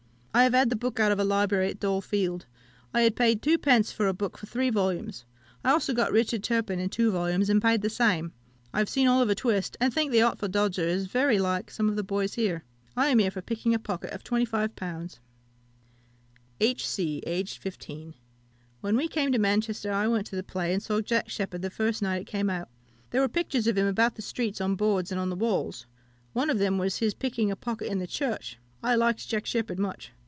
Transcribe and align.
I 0.33 0.43
have 0.43 0.53
had 0.53 0.69
the 0.69 0.77
book 0.77 0.97
out 0.97 1.11
of 1.11 1.19
a 1.19 1.25
library 1.25 1.71
at 1.71 1.79
Dole 1.81 1.99
Field. 1.99 2.45
I 2.93 3.01
had 3.01 3.17
paid 3.17 3.41
two 3.41 3.57
pence 3.57 3.93
a 3.99 4.13
book 4.13 4.37
for 4.37 4.45
three 4.45 4.69
volumes. 4.69 5.25
I 5.61 5.71
also 5.71 5.93
got 5.93 6.13
Richard 6.13 6.41
Turpin, 6.41 6.79
in 6.79 6.87
two 6.89 7.11
volumes, 7.11 7.49
and 7.49 7.61
paid 7.61 7.81
the 7.81 7.89
same. 7.89 8.31
I 8.73 8.79
have 8.79 8.87
seen 8.87 9.09
Oliver 9.09 9.35
Twist, 9.35 9.75
and 9.81 9.93
think 9.93 10.09
the 10.13 10.21
Artful 10.21 10.47
Dodger 10.47 10.85
is 10.87 11.07
very 11.07 11.37
like 11.37 11.69
some 11.69 11.89
of 11.89 11.97
the 11.97 12.01
boys 12.03 12.35
here. 12.35 12.63
I 12.95 13.07
am 13.09 13.19
here 13.19 13.29
for 13.29 13.41
picking 13.41 13.73
a 13.73 13.77
pocket 13.79 14.11
of 14.13 14.23
25l. 14.23 15.19
"H. 16.61 16.87
C. 16.87 17.17
(aged 17.27 17.57
15). 17.57 18.13
When 18.79 18.95
we 18.95 19.09
came 19.09 19.33
to 19.33 19.37
Manchester, 19.37 19.91
I 19.91 20.07
went 20.07 20.25
to 20.27 20.37
the 20.37 20.43
play, 20.43 20.71
and 20.73 20.81
saw 20.81 21.01
Jack 21.01 21.27
Sheppard 21.27 21.61
the 21.61 21.69
first 21.69 22.01
night 22.01 22.21
it 22.21 22.25
came 22.25 22.49
out. 22.49 22.69
There 23.09 23.19
were 23.19 23.27
pictures 23.27 23.67
of 23.67 23.77
him 23.77 23.85
about 23.85 24.15
the 24.15 24.21
streets 24.21 24.61
on 24.61 24.75
boards 24.75 25.11
and 25.11 25.19
on 25.19 25.29
the 25.29 25.35
walls; 25.35 25.87
one 26.31 26.49
of 26.49 26.57
them 26.57 26.77
was 26.77 26.97
his 26.99 27.13
picking 27.13 27.51
a 27.51 27.57
pocket 27.57 27.91
in 27.91 27.99
the 27.99 28.07
church. 28.07 28.57
I 28.81 28.95
liked 28.95 29.27
Jack 29.27 29.45
Sheppard 29.45 29.77
much. 29.77 30.13